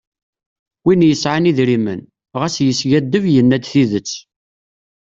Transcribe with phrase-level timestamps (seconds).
[0.85, 2.01] Win yesɛan idrimen.
[2.39, 3.25] ɣas yeskadeb.
[3.33, 4.13] yenna-d tidet.